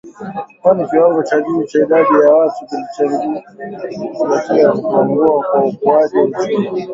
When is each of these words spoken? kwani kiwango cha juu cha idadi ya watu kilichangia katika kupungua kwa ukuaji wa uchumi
kwani 0.61 0.83
kiwango 0.89 1.23
cha 1.23 1.41
juu 1.41 1.63
cha 1.63 1.79
idadi 1.79 2.13
ya 2.13 2.33
watu 2.33 2.65
kilichangia 2.65 3.41
katika 3.79 4.71
kupungua 4.73 5.43
kwa 5.51 5.65
ukuaji 5.65 6.17
wa 6.17 6.23
uchumi 6.23 6.87